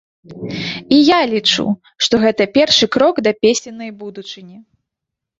[0.95, 1.65] І я лічу,
[2.05, 4.57] што гэта першы крок да песеннай будучыні.